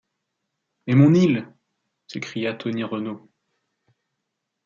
[0.87, 1.47] Et mon île?...
[2.07, 3.29] s’écria Tony Renault.